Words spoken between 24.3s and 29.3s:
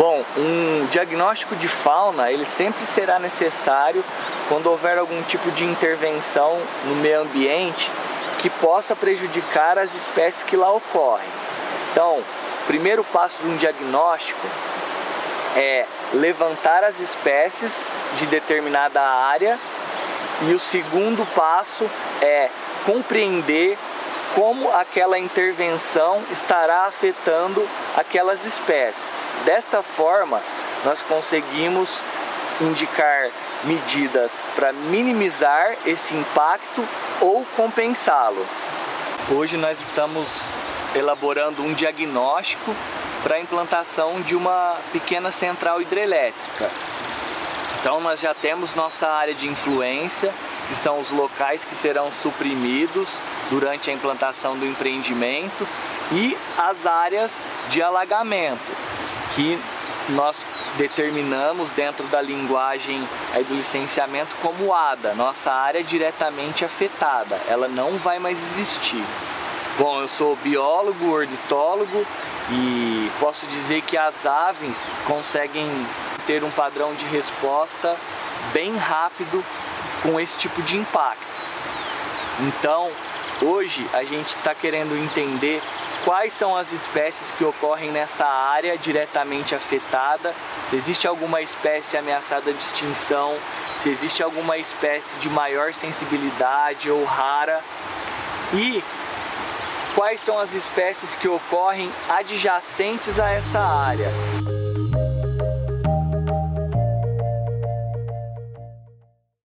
como aquela intervenção estará afetando aquelas espécies.